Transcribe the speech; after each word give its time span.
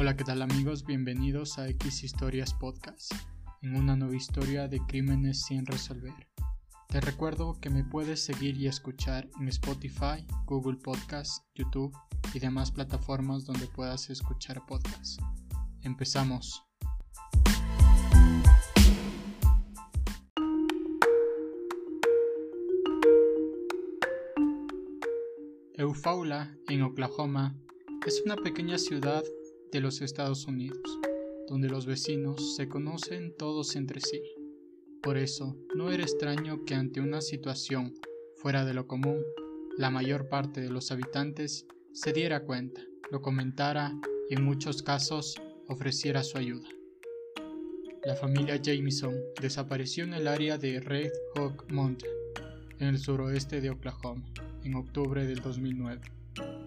Hola, 0.00 0.16
¿qué 0.16 0.22
tal 0.22 0.42
amigos? 0.42 0.84
Bienvenidos 0.84 1.58
a 1.58 1.68
X 1.68 2.04
Historias 2.04 2.54
Podcast, 2.54 3.12
en 3.62 3.74
una 3.74 3.96
nueva 3.96 4.14
historia 4.14 4.68
de 4.68 4.78
crímenes 4.78 5.42
sin 5.42 5.66
resolver. 5.66 6.14
Te 6.86 7.00
recuerdo 7.00 7.58
que 7.60 7.68
me 7.68 7.82
puedes 7.82 8.24
seguir 8.24 8.56
y 8.56 8.68
escuchar 8.68 9.28
en 9.40 9.48
Spotify, 9.48 10.24
Google 10.46 10.76
Podcast, 10.76 11.44
YouTube 11.56 11.92
y 12.32 12.38
demás 12.38 12.70
plataformas 12.70 13.44
donde 13.44 13.66
puedas 13.66 14.08
escuchar 14.08 14.64
podcasts. 14.66 15.16
Empezamos. 15.82 16.62
Eufaula, 25.74 26.56
en 26.68 26.82
Oklahoma, 26.82 27.56
es 28.06 28.22
una 28.24 28.36
pequeña 28.36 28.78
ciudad 28.78 29.24
de 29.72 29.80
los 29.80 30.00
Estados 30.00 30.46
Unidos, 30.46 30.82
donde 31.48 31.68
los 31.68 31.86
vecinos 31.86 32.56
se 32.56 32.68
conocen 32.68 33.34
todos 33.36 33.76
entre 33.76 34.00
sí. 34.00 34.22
Por 35.02 35.16
eso, 35.16 35.56
no 35.74 35.90
era 35.90 36.02
extraño 36.02 36.64
que 36.64 36.74
ante 36.74 37.00
una 37.00 37.20
situación 37.20 37.94
fuera 38.36 38.64
de 38.64 38.74
lo 38.74 38.86
común, 38.86 39.22
la 39.76 39.90
mayor 39.90 40.28
parte 40.28 40.60
de 40.60 40.70
los 40.70 40.90
habitantes 40.90 41.66
se 41.92 42.12
diera 42.12 42.44
cuenta, 42.44 42.82
lo 43.10 43.20
comentara 43.20 43.94
y 44.28 44.34
en 44.34 44.44
muchos 44.44 44.82
casos 44.82 45.40
ofreciera 45.68 46.22
su 46.22 46.38
ayuda. 46.38 46.68
La 48.04 48.14
familia 48.14 48.56
Jameson 48.56 49.14
desapareció 49.40 50.04
en 50.04 50.14
el 50.14 50.28
área 50.28 50.56
de 50.56 50.80
Red 50.80 51.10
Hawk 51.34 51.70
Mountain, 51.70 52.12
en 52.78 52.88
el 52.88 52.98
suroeste 52.98 53.60
de 53.60 53.70
Oklahoma, 53.70 54.24
en 54.64 54.74
octubre 54.74 55.26
del 55.26 55.40
2009. 55.40 56.00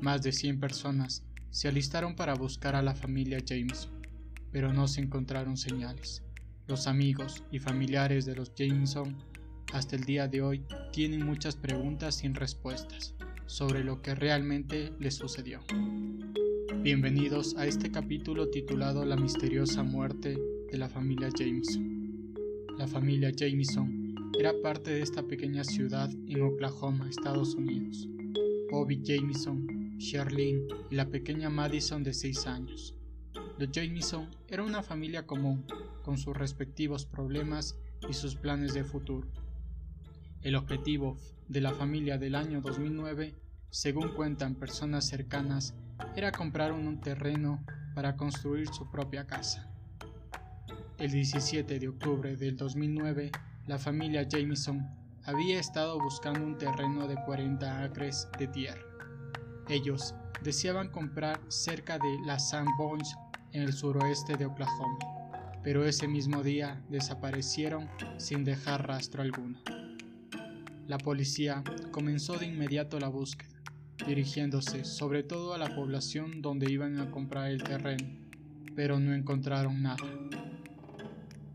Más 0.02 0.22
de 0.22 0.32
100 0.32 0.60
personas 0.60 1.24
se 1.52 1.68
alistaron 1.68 2.16
para 2.16 2.34
buscar 2.34 2.76
a 2.76 2.82
la 2.82 2.96
familia 2.96 3.40
Jameson, 3.40 3.92
pero 4.52 4.72
no 4.72 4.88
se 4.88 5.02
encontraron 5.02 5.58
señales. 5.58 6.24
Los 6.66 6.88
amigos 6.88 7.44
y 7.52 7.60
familiares 7.60 8.26
de 8.26 8.36
los 8.36 8.56
Jameson 8.56 9.18
hasta 9.74 9.98
el 9.98 10.06
día 10.06 10.30
de 10.30 10.42
hoy 10.42 10.64
tienen 10.94 11.26
muchas 11.26 11.58
preguntas 11.58 12.16
sin 12.16 12.36
respuestas 12.36 13.14
sobre 13.48 13.84
lo 13.84 14.02
que 14.02 14.16
realmente 14.16 14.94
les 14.98 15.16
sucedió. 15.16 15.60
Bienvenidos 16.84 17.56
a 17.58 17.68
este 17.68 17.92
capítulo 17.92 18.50
titulado 18.50 19.04
La 19.04 19.18
misteriosa 19.18 19.84
muerte 19.84 20.38
de 20.72 20.78
la 20.78 20.88
familia 20.88 21.30
Jameson. 21.38 22.34
La 22.78 22.88
familia 22.88 23.30
Jameson 23.30 24.16
era 24.40 24.54
parte 24.64 24.92
de 24.92 25.02
esta 25.02 25.24
pequeña 25.24 25.66
ciudad 25.66 26.10
en 26.28 26.42
Oklahoma, 26.44 27.10
Estados 27.10 27.56
Unidos. 27.56 28.08
Bobby 28.72 29.02
Jameson 29.04 29.81
Sherlyn 30.02 30.68
y 30.90 30.96
la 30.96 31.06
pequeña 31.06 31.50
Madison 31.50 32.04
de 32.04 32.14
6 32.14 32.48
años. 32.48 32.96
Los 33.60 33.72
Jameson 33.72 34.30
era 34.48 34.64
una 34.64 34.82
familia 34.82 35.28
común, 35.28 35.66
con 36.02 36.18
sus 36.18 36.36
respectivos 36.36 37.06
problemas 37.06 37.78
y 38.10 38.14
sus 38.14 38.36
planes 38.36 38.74
de 38.74 38.84
futuro. 38.84 39.28
El 40.42 40.56
objetivo 40.56 41.18
de 41.48 41.62
la 41.62 41.72
familia 41.74 42.18
del 42.18 42.34
año 42.34 42.62
2009, 42.62 43.36
según 43.70 44.10
cuentan 44.10 44.56
personas 44.56 45.08
cercanas, 45.08 45.76
era 46.16 46.32
comprar 46.32 46.72
un 46.72 47.00
terreno 47.00 47.64
para 47.94 48.18
construir 48.18 48.70
su 48.70 48.90
propia 48.90 49.28
casa. 49.28 49.72
El 50.98 51.12
17 51.12 51.80
de 51.80 51.88
octubre 51.88 52.36
del 52.36 52.58
2009, 52.58 53.32
la 53.68 53.78
familia 53.78 54.28
Jameson 54.28 54.84
había 55.24 55.60
estado 55.60 56.00
buscando 56.02 56.44
un 56.44 56.58
terreno 56.58 57.08
de 57.08 57.16
40 57.24 57.84
acres 57.84 58.28
de 58.40 58.48
tierra 58.48 58.92
ellos 59.70 60.16
deseaban 60.44 60.90
comprar 60.90 61.40
cerca 61.50 61.98
de 61.98 62.18
las 62.26 62.50
Sanborns 62.50 63.16
en 63.54 63.64
el 63.64 63.74
suroeste 63.74 64.38
de 64.38 64.46
Oklahoma, 64.46 64.98
pero 65.64 65.86
ese 65.86 66.08
mismo 66.08 66.44
día 66.44 66.82
desaparecieron 66.90 67.90
sin 68.18 68.44
dejar 68.44 68.88
rastro 68.88 69.22
alguno. 69.22 69.60
La 70.88 70.98
policía 70.98 71.64
comenzó 71.92 72.38
de 72.38 72.48
inmediato 72.48 73.00
la 73.00 73.08
búsqueda, 73.08 73.62
dirigiéndose 74.06 74.84
sobre 74.84 75.24
todo 75.24 75.54
a 75.54 75.58
la 75.58 75.76
población 75.76 76.42
donde 76.42 76.72
iban 76.72 77.00
a 77.00 77.12
comprar 77.12 77.52
el 77.52 77.62
terreno, 77.62 78.08
pero 78.76 79.00
no 79.00 79.14
encontraron 79.14 79.82
nada. 79.82 80.04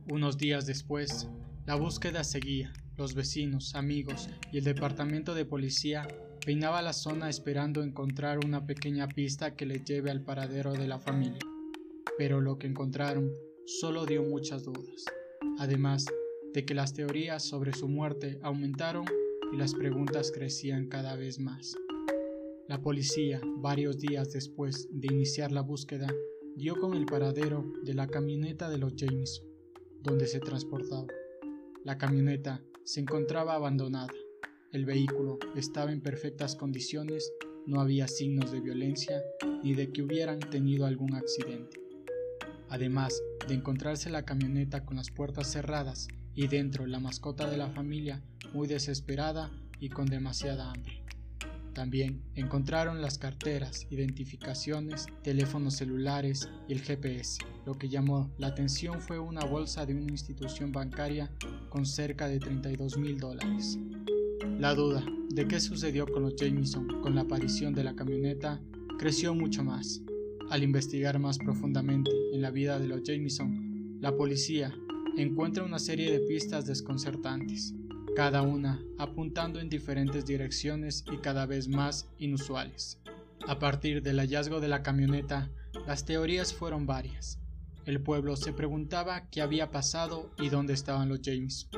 Unos 0.09 0.39
días 0.39 0.67
después, 0.67 1.29
la 1.67 1.75
búsqueda 1.75 2.23
seguía. 2.23 2.73
Los 2.97 3.15
vecinos, 3.15 3.75
amigos 3.75 4.31
y 4.53 4.57
el 4.57 4.65
departamento 4.65 5.35
de 5.35 5.45
policía 5.45 6.09
Peinaba 6.47 6.81
la 6.81 6.93
zona 6.93 7.29
esperando 7.29 7.83
encontrar 7.83 8.39
una 8.39 8.65
pequeña 8.65 9.09
pista 9.09 9.57
que 9.57 9.67
le 9.67 9.81
lleve 9.81 10.13
al 10.13 10.23
paradero 10.23 10.75
de 10.75 10.87
la 10.87 11.01
familia, 11.01 11.41
pero 12.19 12.41
lo 12.41 12.57
que 12.57 12.69
encontraron 12.69 13.33
solo 13.65 14.07
dio 14.07 14.23
muchas 14.23 14.63
dudas, 14.63 15.07
además 15.59 16.07
de 16.55 16.65
que 16.65 16.73
las 16.73 16.95
teorías 16.95 17.43
sobre 17.43 17.73
su 17.73 17.89
muerte 17.89 18.39
aumentaron 18.45 19.07
y 19.53 19.57
las 19.57 19.75
preguntas 19.75 20.31
crecían 20.31 20.87
cada 20.87 21.17
vez 21.17 21.41
más. 21.41 21.75
La 22.69 22.81
policía, 22.81 23.41
varios 23.57 23.99
días 23.99 24.33
después 24.33 24.89
de 24.93 25.09
iniciar 25.13 25.51
la 25.51 25.63
búsqueda, 25.63 26.07
dio 26.55 26.77
con 26.77 26.95
el 26.95 27.07
paradero 27.07 27.65
de 27.83 27.95
la 27.95 28.07
camioneta 28.07 28.71
de 28.71 28.79
los 28.79 28.95
Jameson, 28.95 29.49
donde 30.01 30.29
se 30.29 30.39
transportaba. 30.39 31.09
La 31.83 31.99
camioneta 31.99 32.63
se 32.85 33.01
encontraba 33.01 33.55
abandonada 33.55 34.15
el 34.77 34.85
vehículo 34.85 35.39
estaba 35.57 35.91
en 35.91 36.03
perfectas 36.03 36.55
condiciones, 36.55 37.33
no 37.67 37.81
había 37.81 38.07
signos 38.09 38.53
de 38.53 38.61
violencia 38.61 39.23
ni 39.65 39.75
de 39.75 39.91
que 39.91 40.03
hubieran 40.03 40.39
tenido 40.39 40.85
algún 40.85 41.15
accidente. 41.15 41.81
Además 42.69 43.23
de 43.49 43.55
encontrarse 43.55 44.11
la 44.11 44.27
camioneta 44.27 44.85
con 44.85 44.99
las 44.99 45.11
puertas 45.11 45.51
cerradas 45.51 46.09
y 46.35 46.49
dentro 46.49 46.87
la 46.87 47.01
mascota 47.01 47.51
de 47.51 47.57
la 47.57 47.71
familia 47.71 48.23
muy 48.53 48.69
desesperada 48.69 49.51
y 49.81 49.89
con 49.89 50.07
demasiada 50.07 50.71
hambre. 50.71 51.03
También 51.73 52.23
encontraron 52.35 53.01
las 53.01 53.17
carteras, 53.17 53.87
identificaciones, 53.91 55.07
teléfonos 55.23 55.77
celulares 55.77 56.49
y 56.69 56.75
el 56.75 56.83
GPS. 56.83 57.39
Lo 57.65 57.75
que 57.75 57.89
llamó 57.89 58.31
la 58.39 58.49
atención 58.49 59.01
fue 59.01 59.19
una 59.19 59.45
bolsa 59.45 59.87
de 59.87 59.95
una 59.95 60.11
institución 60.11 60.73
bancaria 60.73 61.31
con 61.71 61.87
cerca 61.87 62.29
de 62.29 62.41
32 62.41 62.99
mil 62.99 63.19
dólares. 63.19 63.79
La 64.59 64.75
duda 64.75 65.05
de 65.29 65.47
qué 65.47 65.61
sucedió 65.61 66.07
con 66.07 66.23
los 66.23 66.35
Jameson 66.35 67.03
con 67.03 67.15
la 67.15 67.23
aparición 67.23 67.75
de 67.75 67.85
la 67.85 67.95
camioneta 67.95 68.63
creció 68.99 69.35
mucho 69.35 69.63
más. 69.63 70.01
Al 70.49 70.63
investigar 70.63 71.19
más 71.19 71.37
profundamente 71.37 72.11
en 72.33 72.41
la 72.41 72.51
vida 72.51 72.79
de 72.79 72.89
los 72.89 73.03
Jameson, 73.03 73.99
la 74.01 74.17
policía 74.17 74.75
encuentra 75.19 75.63
una 75.63 75.79
serie 75.79 76.11
de 76.11 76.21
pistas 76.21 76.65
desconcertantes, 76.65 77.75
cada 78.17 78.41
una 78.41 78.83
apuntando 78.97 79.61
en 79.61 79.69
diferentes 79.69 80.25
direcciones 80.25 81.05
y 81.13 81.19
cada 81.19 81.45
vez 81.45 81.69
más 81.69 82.09
inusuales. 82.19 82.99
A 83.47 83.59
partir 83.59 84.03
del 84.03 84.19
hallazgo 84.21 84.61
de 84.61 84.69
la 84.69 84.83
camioneta, 84.83 85.51
las 85.87 86.07
teorías 86.07 86.55
fueron 86.55 86.87
varias. 86.87 87.39
El 87.85 88.01
pueblo 88.01 88.37
se 88.37 88.55
preguntaba 88.55 89.29
qué 89.29 89.43
había 89.43 89.71
pasado 89.71 90.31
y 90.39 90.49
dónde 90.49 90.73
estaban 90.73 91.11
los 91.11 91.21
Jameson. 91.21 91.69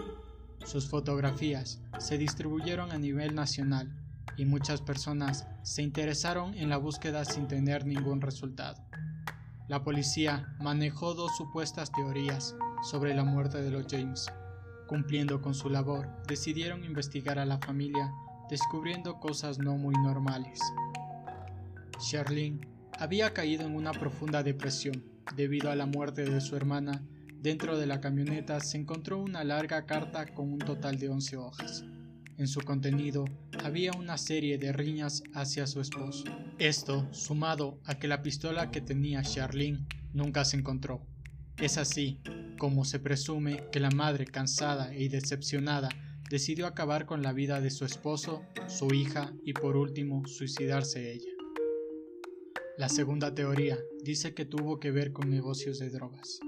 Sus 0.65 0.89
fotografías 0.89 1.81
se 1.99 2.19
distribuyeron 2.19 2.93
a 2.93 2.99
nivel 2.99 3.35
nacional 3.35 3.91
y 4.37 4.45
muchas 4.45 4.81
personas 4.81 5.47
se 5.63 5.83
interesaron 5.83 6.55
en 6.55 6.69
la 6.69 6.77
búsqueda 6.77 7.25
sin 7.25 7.49
tener 7.49 7.87
ningún 7.87 8.21
resultado. 8.21 8.83
La 9.69 9.83
policía 9.83 10.55
manejó 10.61 11.15
dos 11.15 11.37
supuestas 11.37 11.93
teorías 11.93 12.57
sobre 12.83 13.15
la 13.15 13.25
muerte 13.25 13.63
de 13.63 13.71
los 13.71 13.87
James. 13.91 14.27
Cumpliendo 14.87 15.43
con 15.43 15.55
su 15.55 15.69
labor, 15.69 16.09
decidieron 16.27 16.85
investigar 16.85 17.39
a 17.39 17.45
la 17.45 17.59
familia, 17.59 18.13
descubriendo 18.49 19.21
cosas 19.21 19.59
no 19.59 19.77
muy 19.77 19.95
normales. 19.97 20.59
Sherlyn 22.01 22.66
había 22.99 23.34
caído 23.34 23.66
en 23.66 23.75
una 23.75 23.93
profunda 23.93 24.43
depresión 24.43 25.04
debido 25.37 25.71
a 25.71 25.77
la 25.77 25.87
muerte 25.87 26.25
de 26.25 26.41
su 26.41 26.57
hermana 26.57 27.03
Dentro 27.41 27.79
de 27.79 27.87
la 27.87 28.01
camioneta 28.01 28.59
se 28.59 28.79
encontró 28.79 29.23
una 29.23 29.45
larga 29.45 29.87
carta 29.87 30.27
con 30.27 30.53
un 30.53 30.59
total 30.59 30.99
de 30.99 31.09
11 31.09 31.37
hojas. 31.37 31.85
En 32.37 32.49
su 32.49 32.61
contenido 32.63 33.27
había 33.63 33.93
una 33.93 34.19
serie 34.19 34.59
de 34.59 34.73
riñas 34.73 35.23
hacia 35.35 35.69
su 35.69 35.81
esposo. 35.81 36.25
Esto, 36.59 37.07
sumado 37.13 37.79
a 37.85 37.97
que 37.97 38.09
la 38.09 38.23
pistola 38.23 38.73
que 38.73 38.81
tenía 38.81 39.23
Charlene 39.23 39.87
nunca 40.13 40.45
se 40.45 40.57
encontró. 40.57 41.07
Es 41.59 41.79
así 41.79 42.21
como 42.59 42.85
se 42.85 42.99
presume 42.99 43.63
que 43.71 43.79
la 43.79 43.91
madre, 43.91 44.25
cansada 44.25 44.93
y 44.93 45.09
decepcionada, 45.09 45.91
decidió 46.29 46.67
acabar 46.67 47.07
con 47.07 47.23
la 47.23 47.33
vida 47.33 47.61
de 47.61 47.71
su 47.71 47.85
esposo, 47.85 48.43
su 48.67 48.93
hija 48.93 49.33
y 49.45 49.53
por 49.53 49.77
último 49.77 50.27
suicidarse 50.27 51.13
ella. 51.13 51.31
La 52.77 52.89
segunda 52.89 53.33
teoría 53.33 53.79
dice 54.03 54.35
que 54.35 54.45
tuvo 54.45 54.81
que 54.81 54.91
ver 54.91 55.13
con 55.13 55.31
negocios 55.31 55.79
de 55.79 55.91
drogas 55.91 56.41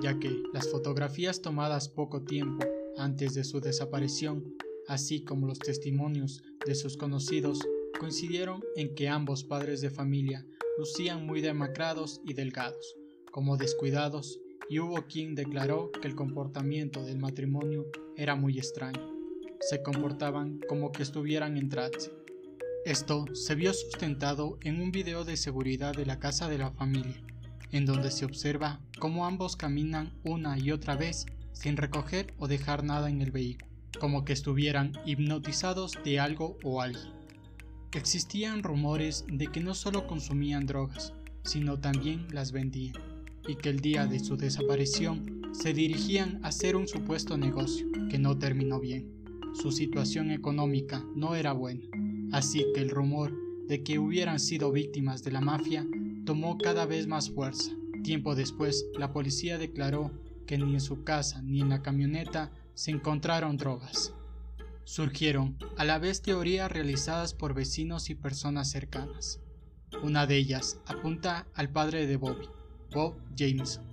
ya 0.00 0.18
que 0.18 0.42
las 0.52 0.70
fotografías 0.70 1.42
tomadas 1.42 1.88
poco 1.88 2.22
tiempo 2.22 2.66
antes 2.96 3.34
de 3.34 3.44
su 3.44 3.60
desaparición, 3.60 4.56
así 4.88 5.22
como 5.22 5.46
los 5.46 5.58
testimonios 5.58 6.42
de 6.66 6.74
sus 6.74 6.96
conocidos, 6.96 7.60
coincidieron 7.98 8.62
en 8.76 8.94
que 8.94 9.08
ambos 9.08 9.44
padres 9.44 9.80
de 9.80 9.90
familia 9.90 10.46
lucían 10.78 11.26
muy 11.26 11.40
demacrados 11.40 12.20
y 12.24 12.34
delgados, 12.34 12.96
como 13.30 13.56
descuidados, 13.56 14.40
y 14.68 14.78
hubo 14.78 15.06
quien 15.06 15.34
declaró 15.34 15.90
que 15.92 16.08
el 16.08 16.14
comportamiento 16.14 17.04
del 17.04 17.18
matrimonio 17.18 17.86
era 18.16 18.34
muy 18.34 18.58
extraño. 18.58 19.12
Se 19.60 19.82
comportaban 19.82 20.60
como 20.68 20.92
que 20.92 21.02
estuvieran 21.02 21.56
en 21.56 21.68
trance. 21.68 22.10
Esto 22.84 23.26
se 23.34 23.54
vio 23.54 23.72
sustentado 23.72 24.58
en 24.62 24.80
un 24.80 24.90
video 24.90 25.24
de 25.24 25.36
seguridad 25.36 25.94
de 25.94 26.06
la 26.06 26.18
casa 26.18 26.48
de 26.48 26.58
la 26.58 26.70
familia, 26.72 27.22
en 27.72 27.86
donde 27.86 28.10
se 28.10 28.24
observa 28.24 28.80
cómo 28.98 29.26
ambos 29.26 29.56
caminan 29.56 30.12
una 30.22 30.58
y 30.58 30.70
otra 30.70 30.94
vez 30.94 31.26
sin 31.52 31.76
recoger 31.76 32.34
o 32.38 32.46
dejar 32.46 32.84
nada 32.84 33.10
en 33.10 33.22
el 33.22 33.30
vehículo, 33.30 33.66
como 33.98 34.24
que 34.24 34.32
estuvieran 34.32 34.92
hipnotizados 35.06 35.98
de 36.04 36.20
algo 36.20 36.58
o 36.62 36.82
alguien. 36.82 37.12
Existían 37.92 38.62
rumores 38.62 39.24
de 39.28 39.48
que 39.48 39.60
no 39.60 39.74
solo 39.74 40.06
consumían 40.06 40.66
drogas, 40.66 41.12
sino 41.44 41.78
también 41.78 42.26
las 42.30 42.52
vendían, 42.52 42.94
y 43.48 43.56
que 43.56 43.70
el 43.70 43.80
día 43.80 44.06
de 44.06 44.20
su 44.20 44.36
desaparición 44.36 45.42
se 45.52 45.74
dirigían 45.74 46.40
a 46.42 46.48
hacer 46.48 46.76
un 46.76 46.88
supuesto 46.88 47.36
negocio 47.36 47.86
que 48.08 48.18
no 48.18 48.38
terminó 48.38 48.80
bien. 48.80 49.10
Su 49.54 49.72
situación 49.72 50.30
económica 50.30 51.04
no 51.14 51.34
era 51.34 51.52
buena, 51.52 51.84
así 52.32 52.64
que 52.74 52.80
el 52.80 52.90
rumor 52.90 53.32
de 53.68 53.82
que 53.82 53.98
hubieran 53.98 54.40
sido 54.40 54.72
víctimas 54.72 55.22
de 55.22 55.32
la 55.32 55.40
mafia 55.40 55.86
tomó 56.24 56.58
cada 56.58 56.86
vez 56.86 57.06
más 57.06 57.30
fuerza. 57.30 57.70
Tiempo 58.02 58.34
después, 58.34 58.86
la 58.98 59.12
policía 59.12 59.58
declaró 59.58 60.10
que 60.46 60.58
ni 60.58 60.74
en 60.74 60.80
su 60.80 61.04
casa 61.04 61.42
ni 61.42 61.60
en 61.60 61.68
la 61.68 61.82
camioneta 61.82 62.50
se 62.74 62.90
encontraron 62.90 63.56
drogas. 63.56 64.14
Surgieron 64.84 65.56
a 65.76 65.84
la 65.84 65.98
vez 65.98 66.22
teorías 66.22 66.70
realizadas 66.70 67.34
por 67.34 67.54
vecinos 67.54 68.10
y 68.10 68.14
personas 68.14 68.70
cercanas. 68.70 69.40
Una 70.02 70.26
de 70.26 70.36
ellas 70.36 70.78
apunta 70.86 71.46
al 71.54 71.70
padre 71.70 72.06
de 72.06 72.16
Bobby, 72.16 72.48
Bob 72.92 73.14
Jameson. 73.36 73.84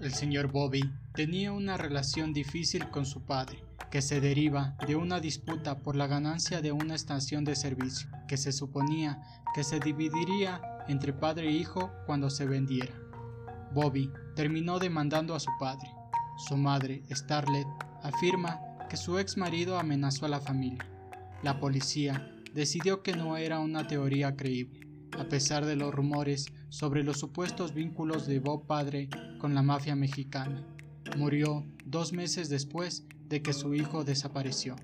El 0.00 0.12
señor 0.12 0.50
Bobby 0.50 0.82
tenía 1.14 1.52
una 1.52 1.76
relación 1.76 2.32
difícil 2.32 2.90
con 2.90 3.06
su 3.06 3.22
padre, 3.22 3.62
que 3.88 4.02
se 4.02 4.20
deriva 4.20 4.76
de 4.84 4.96
una 4.96 5.20
disputa 5.20 5.78
por 5.78 5.94
la 5.94 6.08
ganancia 6.08 6.60
de 6.60 6.72
una 6.72 6.96
estación 6.96 7.44
de 7.44 7.54
servicio, 7.54 8.08
que 8.26 8.36
se 8.36 8.50
suponía 8.50 9.22
que 9.54 9.62
se 9.62 9.78
dividiría 9.78 10.60
entre 10.88 11.12
padre 11.12 11.48
e 11.48 11.52
hijo 11.52 11.92
cuando 12.04 12.30
se 12.30 12.46
vendiera. 12.46 12.92
Bobby 13.72 14.10
terminó 14.34 14.80
demandando 14.80 15.36
a 15.36 15.40
su 15.40 15.50
padre. 15.60 15.88
Su 16.36 16.56
madre, 16.56 17.04
Starlet, 17.12 17.68
afirma 18.02 18.60
que 18.90 18.96
su 18.96 19.20
ex 19.20 19.36
marido 19.36 19.78
amenazó 19.78 20.26
a 20.26 20.28
la 20.28 20.40
familia. 20.40 20.84
La 21.44 21.60
policía 21.60 22.34
decidió 22.52 23.04
que 23.04 23.14
no 23.14 23.36
era 23.36 23.60
una 23.60 23.86
teoría 23.86 24.34
creíble, 24.34 24.88
a 25.16 25.24
pesar 25.24 25.64
de 25.64 25.76
los 25.76 25.94
rumores 25.94 26.46
sobre 26.70 27.04
los 27.04 27.20
supuestos 27.20 27.72
vínculos 27.72 28.26
de 28.26 28.40
Bob 28.40 28.66
padre 28.66 29.08
con 29.38 29.54
la 29.54 29.62
mafia 29.62 29.94
mexicana. 29.94 30.73
Murió 31.16 31.64
dos 31.84 32.12
meses 32.12 32.48
después 32.48 33.04
de 33.28 33.40
que 33.42 33.52
su 33.52 33.74
hijo 33.74 34.04
desapareció. 34.04 34.76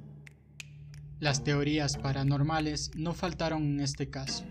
Las 1.18 1.44
teorías 1.44 1.96
paranormales 1.96 2.92
no 2.94 3.14
faltaron 3.14 3.64
en 3.64 3.80
este 3.80 4.10
caso. 4.10 4.44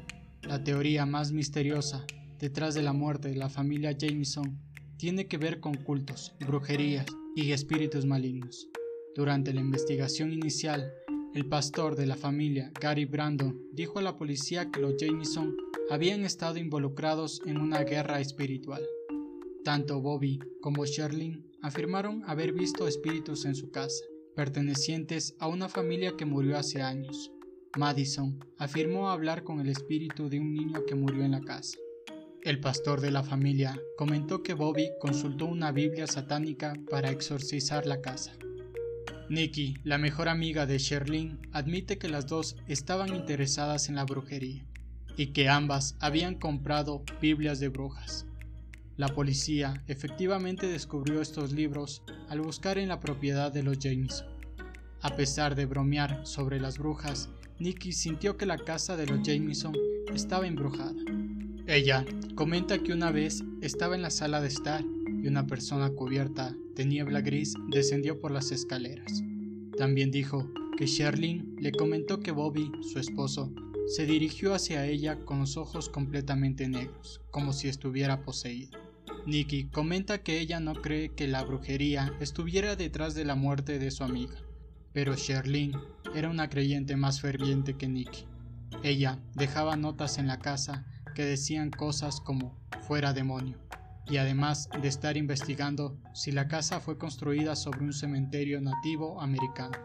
La 0.43 0.63
teoría 0.63 1.05
más 1.05 1.31
misteriosa 1.31 2.05
detrás 2.37 2.75
de 2.75 2.81
la 2.81 2.93
muerte 2.93 3.29
de 3.29 3.35
la 3.35 3.49
familia 3.49 3.91
Jameson 3.91 4.59
tiene 4.97 5.27
que 5.27 5.37
ver 5.37 5.59
con 5.59 5.75
cultos, 5.75 6.33
brujerías 6.39 7.05
y 7.35 7.51
espíritus 7.51 8.05
malignos. 8.05 8.67
Durante 9.15 9.53
la 9.53 9.61
investigación 9.61 10.33
inicial, 10.33 10.93
el 11.33 11.45
pastor 11.45 11.95
de 11.95 12.05
la 12.05 12.15
familia, 12.15 12.71
Gary 12.79 13.05
Brandon, 13.05 13.57
dijo 13.71 13.99
a 13.99 14.01
la 14.01 14.17
policía 14.17 14.69
que 14.71 14.79
los 14.79 14.95
Jameson 14.97 15.55
habían 15.89 16.23
estado 16.23 16.57
involucrados 16.57 17.41
en 17.45 17.57
una 17.57 17.83
guerra 17.83 18.19
espiritual. 18.19 18.81
Tanto 19.69 20.01
Bobby 20.01 20.39
como 20.61 20.83
Sherlyn 20.83 21.45
afirmaron 21.61 22.23
haber 22.25 22.53
visto 22.53 22.87
espíritus 22.87 23.45
en 23.45 23.53
su 23.53 23.69
casa, 23.69 24.03
pertenecientes 24.35 25.35
a 25.37 25.47
una 25.47 25.69
familia 25.69 26.13
que 26.17 26.25
murió 26.25 26.57
hace 26.57 26.81
años. 26.81 27.31
Madison 27.77 28.43
afirmó 28.57 29.11
hablar 29.11 29.43
con 29.43 29.59
el 29.59 29.69
espíritu 29.69 30.27
de 30.27 30.39
un 30.39 30.55
niño 30.55 30.85
que 30.87 30.95
murió 30.95 31.23
en 31.23 31.33
la 31.33 31.41
casa. 31.41 31.77
El 32.41 32.59
pastor 32.59 32.99
de 32.99 33.11
la 33.11 33.21
familia 33.21 33.79
comentó 33.95 34.41
que 34.41 34.55
Bobby 34.55 34.89
consultó 34.99 35.45
una 35.45 35.71
Biblia 35.71 36.07
satánica 36.07 36.73
para 36.89 37.11
exorcizar 37.11 37.85
la 37.85 38.01
casa. 38.01 38.33
Nikki, 39.29 39.75
la 39.83 39.99
mejor 39.99 40.29
amiga 40.29 40.65
de 40.65 40.79
Sherlyn, 40.79 41.37
admite 41.51 41.99
que 41.99 42.09
las 42.09 42.25
dos 42.25 42.55
estaban 42.67 43.13
interesadas 43.13 43.87
en 43.87 43.93
la 43.97 44.05
brujería 44.05 44.65
y 45.15 45.27
que 45.27 45.47
ambas 45.47 45.95
habían 45.99 46.39
comprado 46.39 47.03
Biblias 47.21 47.59
de 47.59 47.69
brujas. 47.69 48.25
La 48.99 49.07
policía 49.07 49.81
efectivamente 49.87 50.67
descubrió 50.67 51.21
estos 51.21 51.53
libros 51.53 52.03
al 52.27 52.41
buscar 52.41 52.77
en 52.77 52.89
la 52.89 52.99
propiedad 52.99 53.49
de 53.49 53.63
los 53.63 53.79
Jameson. 53.79 54.27
A 54.99 55.15
pesar 55.15 55.55
de 55.55 55.65
bromear 55.65 56.27
sobre 56.27 56.59
las 56.59 56.77
brujas, 56.77 57.29
Nikki 57.59 57.93
sintió 57.93 58.35
que 58.35 58.45
la 58.45 58.57
casa 58.57 58.97
de 58.97 59.07
los 59.07 59.25
Jameson 59.25 59.73
estaba 60.13 60.47
embrujada. 60.47 61.01
Ella 61.65 62.03
comenta 62.35 62.79
que 62.79 62.91
una 62.91 63.09
vez 63.09 63.41
estaba 63.61 63.95
en 63.95 64.01
la 64.01 64.09
sala 64.09 64.41
de 64.41 64.49
estar 64.49 64.83
y 64.83 65.27
una 65.27 65.47
persona 65.47 65.91
cubierta 65.91 66.53
de 66.75 66.83
niebla 66.83 67.21
gris 67.21 67.53
descendió 67.69 68.19
por 68.19 68.31
las 68.31 68.51
escaleras. 68.51 69.23
También 69.77 70.11
dijo 70.11 70.51
que 70.77 70.87
Sherlyn 70.87 71.55
le 71.57 71.71
comentó 71.71 72.19
que 72.19 72.31
Bobby, 72.31 72.69
su 72.81 72.99
esposo, 72.99 73.49
se 73.87 74.05
dirigió 74.05 74.53
hacia 74.53 74.85
ella 74.85 75.23
con 75.23 75.39
los 75.39 75.55
ojos 75.55 75.87
completamente 75.87 76.67
negros, 76.67 77.21
como 77.31 77.53
si 77.53 77.69
estuviera 77.69 78.23
poseído. 78.23 78.88
Nikki 79.25 79.69
comenta 79.69 80.19
que 80.19 80.39
ella 80.39 80.59
no 80.59 80.73
cree 80.73 81.09
que 81.09 81.27
la 81.27 81.43
brujería 81.43 82.13
estuviera 82.19 82.75
detrás 82.75 83.13
de 83.13 83.25
la 83.25 83.35
muerte 83.35 83.79
de 83.79 83.91
su 83.91 84.03
amiga, 84.03 84.35
pero 84.93 85.15
Sherlyn 85.15 85.73
era 86.15 86.29
una 86.29 86.49
creyente 86.49 86.95
más 86.95 87.21
ferviente 87.21 87.77
que 87.77 87.87
Nikki. 87.87 88.25
Ella 88.83 89.19
dejaba 89.35 89.75
notas 89.75 90.17
en 90.17 90.27
la 90.27 90.39
casa 90.39 90.85
que 91.15 91.25
decían 91.25 91.69
cosas 91.69 92.21
como 92.21 92.57
fuera 92.87 93.13
demonio, 93.13 93.57
y 94.07 94.17
además 94.17 94.69
de 94.81 94.87
estar 94.87 95.17
investigando 95.17 95.97
si 96.13 96.31
la 96.31 96.47
casa 96.47 96.79
fue 96.79 96.97
construida 96.97 97.55
sobre 97.55 97.81
un 97.81 97.93
cementerio 97.93 98.61
nativo 98.61 99.21
americano. 99.21 99.77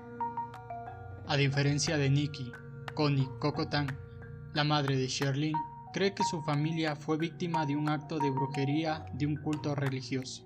A 1.27 1.37
diferencia 1.37 1.99
de 1.99 2.09
Nikki, 2.09 2.53
Connie 2.95 3.29
Cocotan, 3.41 3.99
la 4.55 4.65
madre 4.65 4.97
de 4.97 5.09
Sherlyn, 5.09 5.55
cree 5.95 6.13
que 6.13 6.25
su 6.25 6.43
familia 6.43 6.97
fue 6.97 7.17
víctima 7.17 7.65
de 7.67 7.77
un 7.77 7.89
acto 7.89 8.19
de 8.19 8.29
brujería 8.29 9.07
de 9.13 9.27
un 9.27 9.37
culto 9.37 9.77
religioso. 9.77 10.45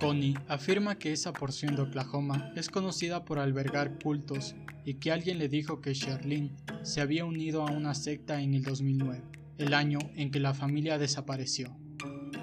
Connie 0.00 0.36
afirma 0.48 0.98
que 0.98 1.12
esa 1.12 1.32
porción 1.32 1.76
de 1.76 1.82
Oklahoma 1.82 2.52
es 2.56 2.68
conocida 2.68 3.24
por 3.24 3.38
albergar 3.38 4.00
cultos 4.02 4.56
y 4.84 4.94
que 4.94 5.12
alguien 5.12 5.38
le 5.38 5.48
dijo 5.48 5.80
que 5.80 5.94
Sherlyn 5.94 6.56
se 6.82 7.00
había 7.00 7.24
unido 7.24 7.64
a 7.64 7.70
una 7.70 7.94
secta 7.94 8.42
en 8.42 8.54
el 8.54 8.64
2009, 8.64 9.22
el 9.58 9.74
año 9.74 10.00
en 10.16 10.32
que 10.32 10.40
la 10.40 10.54
familia 10.54 10.98
desapareció. 10.98 11.76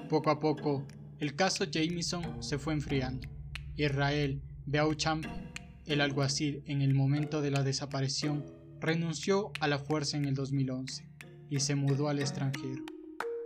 Poco 0.07 0.29
a 0.29 0.39
poco, 0.39 0.87
el 1.19 1.35
caso 1.35 1.65
Jameson 1.65 2.41
se 2.41 2.57
fue 2.57 2.71
enfriando. 2.71 3.27
Israel 3.75 4.41
Beauchamp, 4.65 5.25
el 5.85 5.99
alguacil 5.99 6.63
en 6.65 6.81
el 6.81 6.93
momento 6.93 7.41
de 7.41 7.51
la 7.51 7.63
desaparición, 7.63 8.45
renunció 8.79 9.51
a 9.59 9.67
la 9.67 9.79
fuerza 9.79 10.15
en 10.15 10.23
el 10.23 10.33
2011 10.33 11.09
y 11.49 11.59
se 11.59 11.75
mudó 11.75 12.09
al 12.09 12.19
extranjero. 12.19 12.83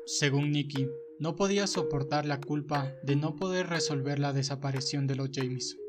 Según 0.06 0.52
Nicky, 0.52 0.88
no 1.20 1.36
podía 1.36 1.68
soportar 1.68 2.26
la 2.26 2.42
culpa 2.42 2.94
de 3.04 3.16
no 3.16 3.36
poder 3.36 3.68
resolver 3.68 4.20
la 4.20 4.34
desaparición 4.34 5.08
de 5.08 5.16
los 5.16 5.32
Jameson. 5.32 5.80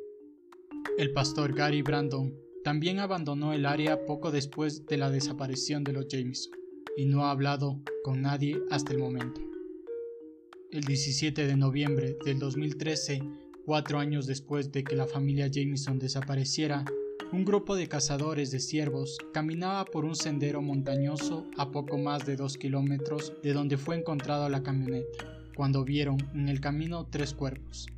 El 0.96 1.12
pastor 1.12 1.54
Gary 1.54 1.82
Brandon 1.82 2.32
también 2.62 2.98
abandonó 2.98 3.52
el 3.52 3.66
área 3.66 4.06
poco 4.06 4.30
después 4.30 4.86
de 4.86 4.96
la 4.96 5.10
desaparición 5.10 5.82
de 5.82 5.92
los 5.92 6.06
Jameson 6.08 6.52
y 6.96 7.06
no 7.06 7.24
ha 7.24 7.30
hablado 7.30 7.82
con 8.04 8.22
nadie 8.22 8.62
hasta 8.70 8.92
el 8.92 8.98
momento. 8.98 9.40
El 10.70 10.82
17 10.84 11.46
de 11.46 11.56
noviembre 11.56 12.16
del 12.24 12.38
2013, 12.38 13.22
cuatro 13.64 13.98
años 13.98 14.26
después 14.26 14.70
de 14.72 14.84
que 14.84 14.96
la 14.96 15.06
familia 15.06 15.48
Jameson 15.48 15.98
desapareciera, 15.98 16.84
un 17.32 17.44
grupo 17.44 17.74
de 17.76 17.88
cazadores 17.88 18.50
de 18.50 18.60
ciervos 18.60 19.18
caminaba 19.32 19.84
por 19.84 20.04
un 20.04 20.14
sendero 20.14 20.62
montañoso 20.62 21.46
a 21.56 21.70
poco 21.70 21.98
más 21.98 22.24
de 22.26 22.36
dos 22.36 22.56
kilómetros 22.56 23.32
de 23.42 23.52
donde 23.52 23.76
fue 23.76 23.96
encontrada 23.96 24.48
la 24.48 24.62
camioneta, 24.62 25.24
cuando 25.56 25.84
vieron 25.84 26.16
en 26.34 26.48
el 26.48 26.60
camino 26.60 27.06
tres 27.10 27.34
cuerpos. 27.34 27.88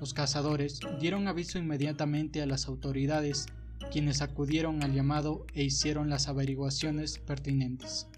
Los 0.00 0.14
cazadores 0.14 0.80
dieron 1.00 1.28
aviso 1.28 1.58
inmediatamente 1.58 2.42
a 2.42 2.46
las 2.46 2.68
autoridades, 2.68 3.46
quienes 3.92 4.22
acudieron 4.22 4.82
al 4.82 4.94
llamado 4.94 5.46
e 5.54 5.62
hicieron 5.62 6.08
las 6.08 6.28
averiguaciones 6.28 7.18
pertinentes. 7.18 8.08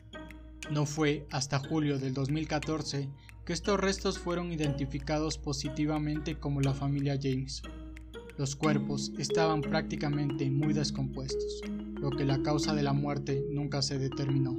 No 0.71 0.87
fue 0.87 1.27
hasta 1.31 1.59
julio 1.59 1.99
del 1.99 2.15
2014 2.15 3.09
que 3.45 3.53
estos 3.53 3.81
restos 3.81 4.19
fueron 4.19 4.53
identificados 4.53 5.39
positivamente 5.39 6.39
como 6.39 6.61
la 6.61 6.75
familia 6.75 7.15
Jameson. 7.15 7.88
Los 8.39 8.55
cuerpos 8.55 9.11
estaban 9.19 9.61
prácticamente 9.61 10.49
muy 10.49 10.73
descompuestos. 10.73 11.61
lo 12.01 12.11
que 12.11 12.25
la 12.25 12.41
causa 12.45 12.73
de 12.77 12.85
la 12.85 12.93
muerte 12.93 13.45
nunca 13.51 13.83
se 13.83 13.99
determinó. 13.99 14.57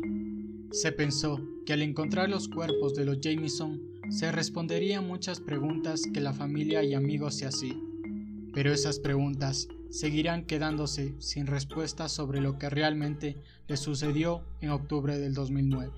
Se 0.71 0.91
pensó 0.91 1.39
que 1.65 1.71
al 1.71 1.81
encontrar 1.81 2.29
los 2.29 2.49
cuerpos 2.49 2.93
de 2.93 3.05
los 3.05 3.21
Jameson 3.21 3.79
se 4.09 4.33
responderían 4.33 5.07
muchas 5.07 5.39
preguntas 5.39 6.01
que 6.13 6.19
la 6.19 6.33
familia 6.33 6.83
y 6.83 6.93
amigos 6.93 7.41
hacían, 7.45 8.51
pero 8.53 8.73
esas 8.73 8.99
preguntas 8.99 9.69
seguirán 9.89 10.43
quedándose 10.43 11.15
sin 11.19 11.47
respuesta 11.47 12.09
sobre 12.09 12.41
lo 12.41 12.59
que 12.59 12.69
realmente 12.69 13.37
le 13.69 13.77
sucedió 13.77 14.43
en 14.59 14.71
octubre 14.71 15.17
del 15.17 15.33
2009. 15.33 15.93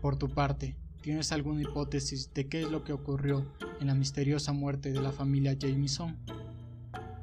Por 0.00 0.16
tu 0.16 0.28
parte, 0.28 0.76
¿tienes 1.02 1.32
alguna 1.32 1.62
hipótesis 1.62 2.32
de 2.34 2.48
qué 2.48 2.62
es 2.62 2.70
lo 2.70 2.84
que 2.84 2.92
ocurrió 2.92 3.46
en 3.80 3.86
la 3.88 3.94
misteriosa 3.94 4.52
muerte 4.52 4.92
de 4.92 5.00
la 5.00 5.12
familia 5.12 5.54
Jameson? 5.54 6.16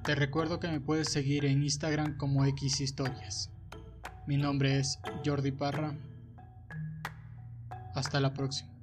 Te 0.03 0.15
recuerdo 0.15 0.60
que 0.60 0.67
me 0.67 0.79
puedes 0.79 1.10
seguir 1.10 1.46
en 1.46 1.63
Instagram 1.63 2.17
como 2.17 2.46
X 2.46 2.82
Historias. 2.82 3.50
Mi 4.27 4.38
nombre 4.38 4.79
es 4.79 5.00
Jordi 5.25 5.51
Parra. 5.51 5.98
Hasta 7.96 8.20
la 8.20 8.34
próxima. 8.34 8.75